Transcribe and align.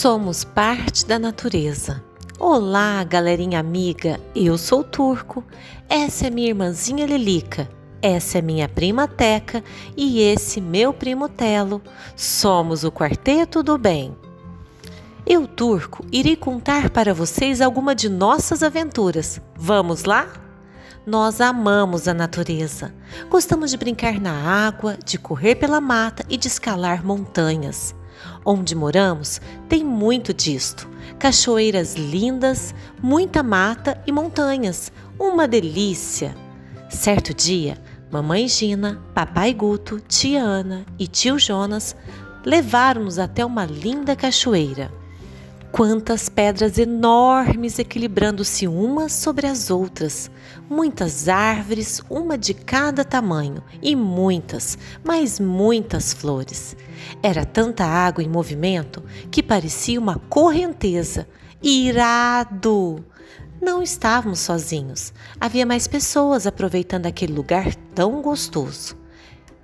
Somos 0.00 0.44
parte 0.44 1.04
da 1.04 1.18
natureza. 1.18 2.02
Olá, 2.38 3.04
galerinha 3.04 3.60
amiga, 3.60 4.18
eu 4.34 4.56
sou 4.56 4.82
Turco. 4.82 5.44
Essa 5.90 6.28
é 6.28 6.30
minha 6.30 6.48
irmãzinha 6.48 7.04
Lilica. 7.04 7.68
Essa 8.00 8.38
é 8.38 8.40
minha 8.40 8.66
prima 8.66 9.06
Teca 9.06 9.62
e 9.94 10.22
esse 10.22 10.58
meu 10.58 10.94
primo 10.94 11.28
Telo. 11.28 11.82
Somos 12.16 12.82
o 12.82 12.90
Quarteto 12.90 13.62
do 13.62 13.76
Bem. 13.76 14.16
Eu, 15.26 15.46
Turco, 15.46 16.02
irei 16.10 16.34
contar 16.34 16.88
para 16.88 17.12
vocês 17.12 17.60
alguma 17.60 17.94
de 17.94 18.08
nossas 18.08 18.62
aventuras. 18.62 19.38
Vamos 19.54 20.04
lá? 20.04 20.32
Nós 21.06 21.42
amamos 21.42 22.08
a 22.08 22.14
natureza. 22.14 22.94
Gostamos 23.28 23.70
de 23.70 23.76
brincar 23.76 24.18
na 24.18 24.32
água, 24.32 24.96
de 25.04 25.18
correr 25.18 25.56
pela 25.56 25.78
mata 25.78 26.24
e 26.26 26.38
de 26.38 26.48
escalar 26.48 27.04
montanhas. 27.04 27.94
Onde 28.44 28.74
moramos 28.74 29.40
tem 29.68 29.84
muito 29.84 30.32
disto: 30.32 30.88
cachoeiras 31.18 31.94
lindas, 31.94 32.74
muita 33.02 33.42
mata 33.42 34.00
e 34.06 34.12
montanhas. 34.12 34.92
Uma 35.18 35.46
delícia! 35.46 36.34
Certo 36.88 37.32
dia, 37.32 37.78
mamãe 38.10 38.48
Gina, 38.48 39.00
papai 39.14 39.54
Guto, 39.54 40.00
tia 40.00 40.42
Ana 40.42 40.84
e 40.98 41.06
tio 41.06 41.38
Jonas 41.38 41.94
levaram-nos 42.44 43.18
até 43.18 43.44
uma 43.44 43.64
linda 43.64 44.16
cachoeira. 44.16 44.90
Quantas 45.72 46.28
pedras 46.28 46.78
enormes 46.78 47.78
equilibrando-se 47.78 48.66
umas 48.66 49.12
sobre 49.12 49.46
as 49.46 49.70
outras, 49.70 50.28
muitas 50.68 51.28
árvores, 51.28 52.02
uma 52.10 52.36
de 52.36 52.52
cada 52.52 53.04
tamanho, 53.04 53.62
e 53.80 53.94
muitas, 53.94 54.76
mas 55.04 55.38
muitas 55.38 56.12
flores. 56.12 56.76
Era 57.22 57.44
tanta 57.44 57.84
água 57.84 58.22
em 58.22 58.28
movimento 58.28 59.02
que 59.30 59.44
parecia 59.44 60.00
uma 60.00 60.16
correnteza. 60.28 61.28
Irado! 61.62 63.04
Não 63.62 63.80
estávamos 63.80 64.40
sozinhos, 64.40 65.12
havia 65.40 65.64
mais 65.64 65.86
pessoas 65.86 66.46
aproveitando 66.46 67.06
aquele 67.06 67.32
lugar 67.32 67.74
tão 67.94 68.20
gostoso. 68.20 68.96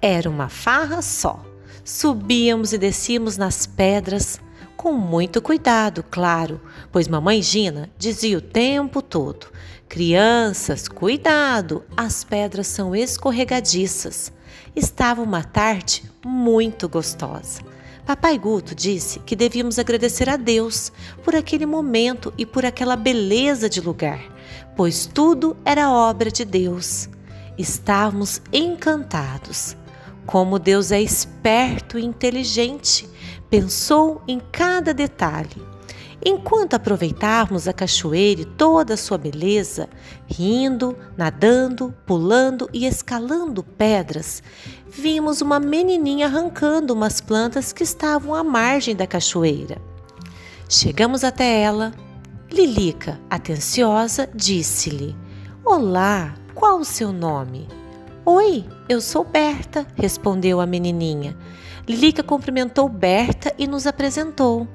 Era 0.00 0.30
uma 0.30 0.48
farra 0.48 1.02
só. 1.02 1.44
Subíamos 1.82 2.72
e 2.72 2.78
descíamos 2.78 3.36
nas 3.36 3.66
pedras, 3.66 4.40
com 4.76 4.92
muito 4.92 5.40
cuidado, 5.40 6.04
claro, 6.10 6.60
pois 6.92 7.08
mamãe 7.08 7.42
Gina 7.42 7.90
dizia 7.98 8.38
o 8.38 8.42
tempo 8.42 9.00
todo: 9.00 9.46
Crianças, 9.88 10.88
cuidado, 10.88 11.84
as 11.96 12.22
pedras 12.22 12.66
são 12.66 12.94
escorregadiças. 12.94 14.32
Estava 14.74 15.22
uma 15.22 15.42
tarde 15.42 16.04
muito 16.24 16.88
gostosa. 16.88 17.62
Papai 18.04 18.38
Guto 18.38 18.74
disse 18.74 19.18
que 19.20 19.34
devíamos 19.34 19.78
agradecer 19.78 20.28
a 20.28 20.36
Deus 20.36 20.92
por 21.24 21.34
aquele 21.34 21.66
momento 21.66 22.32
e 22.38 22.46
por 22.46 22.64
aquela 22.64 22.94
beleza 22.94 23.68
de 23.68 23.80
lugar, 23.80 24.20
pois 24.76 25.06
tudo 25.06 25.56
era 25.64 25.90
obra 25.90 26.30
de 26.30 26.44
Deus. 26.44 27.08
Estávamos 27.58 28.40
encantados. 28.52 29.76
Como 30.26 30.58
Deus 30.58 30.90
é 30.90 31.00
esperto 31.00 31.98
e 31.98 32.04
inteligente, 32.04 33.08
pensou 33.48 34.20
em 34.26 34.40
cada 34.52 34.92
detalhe. 34.92 35.62
Enquanto 36.24 36.74
aproveitávamos 36.74 37.68
a 37.68 37.72
cachoeira 37.72 38.40
e 38.40 38.44
toda 38.44 38.94
a 38.94 38.96
sua 38.96 39.16
beleza, 39.16 39.88
rindo, 40.26 40.96
nadando, 41.16 41.94
pulando 42.04 42.68
e 42.72 42.84
escalando 42.84 43.62
pedras, 43.62 44.42
vimos 44.88 45.40
uma 45.40 45.60
menininha 45.60 46.26
arrancando 46.26 46.92
umas 46.92 47.20
plantas 47.20 47.72
que 47.72 47.84
estavam 47.84 48.34
à 48.34 48.42
margem 48.42 48.96
da 48.96 49.06
cachoeira. 49.06 49.80
Chegamos 50.68 51.22
até 51.22 51.60
ela. 51.60 51.92
Lilica, 52.50 53.20
atenciosa, 53.30 54.28
disse-lhe: 54.34 55.14
Olá, 55.64 56.34
qual 56.54 56.80
o 56.80 56.84
seu 56.84 57.12
nome? 57.12 57.68
Oi, 58.28 58.64
eu 58.88 59.00
sou 59.00 59.22
Berta, 59.22 59.86
respondeu 59.94 60.60
a 60.60 60.66
menininha. 60.66 61.36
Lilica 61.86 62.24
cumprimentou 62.24 62.88
Berta 62.88 63.54
e 63.56 63.68
nos 63.68 63.86
apresentou. 63.86 64.66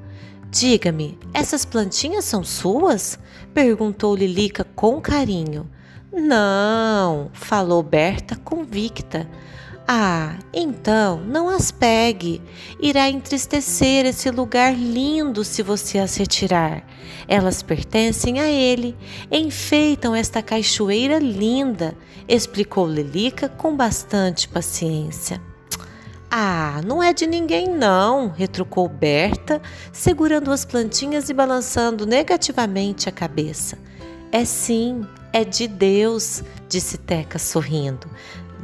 Diga-me, 0.50 1.20
essas 1.34 1.66
plantinhas 1.66 2.24
são 2.24 2.46
suas? 2.46 3.20
perguntou 3.54 4.16
Lilica 4.16 4.64
com 4.74 5.02
carinho. 5.02 5.70
Não, 6.14 7.30
falou 7.34 7.84
Berta 7.84 8.38
convicta. 8.38 9.30
Ah, 9.88 10.38
então 10.54 11.20
não 11.22 11.50
as 11.50 11.72
pegue. 11.72 12.42
Irá 12.80 13.10
entristecer 13.10 14.06
esse 14.06 14.30
lugar 14.32 14.74
lindo 14.74 15.44
se 15.44 15.62
você 15.62 16.00
as 16.00 16.16
retirar. 16.16 16.84
Elas 17.28 17.62
pertencem 17.62 18.40
a 18.40 18.48
ele, 18.48 18.96
enfeitam 19.32 20.16
esta 20.16 20.42
cachoeira 20.42 21.20
linda, 21.20 21.96
explicou 22.28 22.88
Lilica 22.88 23.50
com 23.50 23.76
bastante 23.76 24.48
paciência. 24.48 25.42
Ah, 26.30 26.82
não 26.86 27.04
é 27.04 27.12
de 27.14 27.28
ninguém 27.28 27.68
não, 27.68 28.30
retrucou 28.30 28.88
Berta, 28.88 29.62
segurando 29.92 30.50
as 30.52 30.64
plantinhas 30.64 31.30
e 31.30 31.34
balançando 31.34 32.06
negativamente 32.06 33.10
a 33.10 33.12
cabeça. 33.12 33.78
É 34.32 34.46
sim, 34.46 35.06
é 35.34 35.44
de 35.44 35.68
Deus, 35.68 36.42
disse 36.70 36.98
Teca 36.98 37.38
sorrindo. 37.38 38.10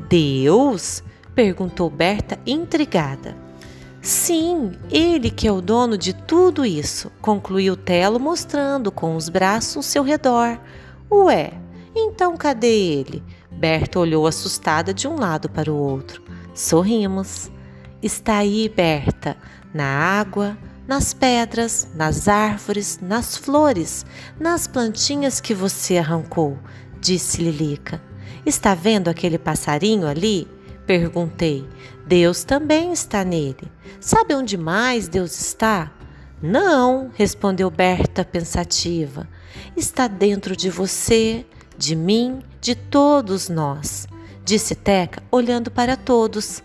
Deus? 0.10 1.04
perguntou 1.36 1.90
Berta 1.90 2.40
intrigada. 2.46 3.36
Sim, 4.02 4.72
ele 4.90 5.30
que 5.30 5.48
é 5.48 5.52
o 5.52 5.62
dono 5.62 5.98
de 5.98 6.14
tudo 6.14 6.66
isso, 6.66 7.12
concluiu 7.22 7.76
Telo 7.76 8.20
mostrando 8.20 8.92
com 8.92 9.16
os 9.16 9.28
braços 9.28 9.86
seu 9.86 10.04
redor. 10.04 10.60
Ué, 11.12 11.54
então 11.96 12.38
cadê 12.38 12.68
ele? 12.68 13.24
Berta 13.52 14.00
olhou 14.00 14.28
assustada 14.28 14.94
de 14.94 15.08
um 15.08 15.16
lado 15.16 15.50
para 15.50 15.72
o 15.72 15.78
outro. 15.78 16.24
Sorrimos. 16.54 17.52
Está 18.02 18.38
aí, 18.38 18.70
Berta, 18.70 19.36
na 19.74 19.86
água, 19.86 20.58
nas 20.88 21.14
pedras, 21.14 21.88
nas 21.94 22.28
árvores, 22.28 23.00
nas 23.02 23.36
flores, 23.36 24.06
nas 24.40 24.68
plantinhas 24.68 25.42
que 25.42 25.54
você 25.54 25.98
arrancou, 25.98 26.58
disse 27.02 27.42
Lilica. 27.42 28.02
Está 28.48 28.74
vendo 28.74 29.10
aquele 29.10 29.38
passarinho 29.38 30.08
ali? 30.08 30.48
Perguntei. 30.86 31.68
Deus 32.06 32.46
também 32.46 32.94
está 32.94 33.26
nele. 33.26 33.70
Sabe 34.00 34.34
onde 34.34 34.58
mais 34.58 35.10
Deus 35.10 35.38
está? 35.38 35.92
Não, 36.42 37.12
respondeu 37.14 37.70
Berta 37.70 38.24
pensativa. 38.24 39.28
Está 39.76 40.08
dentro 40.08 40.56
de 40.56 40.70
você, 40.70 41.46
de 41.78 41.94
mim, 41.94 42.42
de 42.62 42.74
todos 42.74 43.50
nós, 43.50 44.08
disse 44.46 44.76
Teca, 44.76 45.22
olhando 45.30 45.70
para 45.70 45.98
todos. 45.98 46.64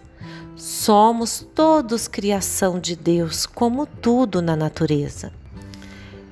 Somos 0.54 1.44
todos 1.52 2.06
criação 2.06 2.78
de 2.78 2.94
Deus, 2.94 3.44
como 3.44 3.86
tudo 3.86 4.40
na 4.40 4.54
natureza. 4.54 5.32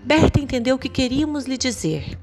Berta 0.04 0.38
entendeu 0.38 0.76
o 0.76 0.78
que 0.78 0.88
queríamos 0.88 1.46
lhe 1.46 1.58
dizer. 1.58 2.16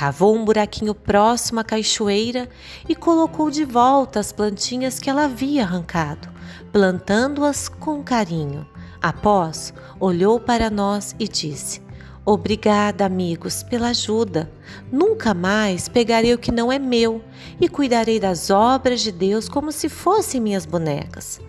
Cavou 0.00 0.34
um 0.34 0.46
buraquinho 0.46 0.94
próximo 0.94 1.60
à 1.60 1.62
cachoeira 1.62 2.48
e 2.88 2.94
colocou 2.94 3.50
de 3.50 3.66
volta 3.66 4.18
as 4.18 4.32
plantinhas 4.32 4.98
que 4.98 5.10
ela 5.10 5.26
havia 5.26 5.62
arrancado, 5.62 6.26
plantando-as 6.72 7.68
com 7.68 8.02
carinho. 8.02 8.66
Após, 9.02 9.74
olhou 10.00 10.40
para 10.40 10.70
nós 10.70 11.14
e 11.18 11.28
disse: 11.28 11.82
Obrigada, 12.24 13.04
amigos, 13.04 13.62
pela 13.62 13.88
ajuda. 13.88 14.50
Nunca 14.90 15.34
mais 15.34 15.86
pegarei 15.86 16.32
o 16.32 16.38
que 16.38 16.50
não 16.50 16.72
é 16.72 16.78
meu 16.78 17.22
e 17.60 17.68
cuidarei 17.68 18.18
das 18.18 18.48
obras 18.48 19.02
de 19.02 19.12
Deus 19.12 19.50
como 19.50 19.70
se 19.70 19.90
fossem 19.90 20.40
minhas 20.40 20.64
bonecas. 20.64 21.42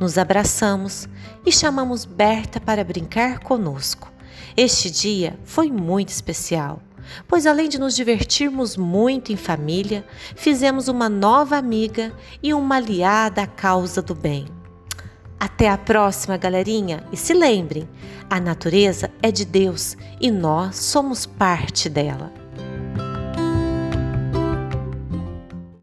Nos 0.00 0.16
abraçamos 0.16 1.06
e 1.44 1.52
chamamos 1.52 2.06
Berta 2.06 2.58
para 2.58 2.82
brincar 2.82 3.40
conosco. 3.40 4.10
Este 4.56 4.90
dia 4.90 5.38
foi 5.44 5.70
muito 5.70 6.08
especial 6.08 6.87
pois 7.26 7.46
além 7.46 7.68
de 7.68 7.78
nos 7.78 7.94
divertirmos 7.94 8.76
muito 8.76 9.32
em 9.32 9.36
família, 9.36 10.04
fizemos 10.36 10.88
uma 10.88 11.08
nova 11.08 11.56
amiga 11.56 12.12
e 12.42 12.52
uma 12.54 12.76
aliada 12.76 13.42
à 13.42 13.46
causa 13.46 14.00
do 14.00 14.14
bem. 14.14 14.46
Até 15.38 15.68
a 15.68 15.78
próxima, 15.78 16.36
galerinha, 16.36 17.04
e 17.12 17.16
se 17.16 17.32
lembrem, 17.32 17.88
a 18.28 18.40
natureza 18.40 19.10
é 19.22 19.30
de 19.30 19.44
Deus 19.44 19.96
e 20.20 20.30
nós 20.30 20.76
somos 20.76 21.26
parte 21.26 21.88
dela. 21.88 22.32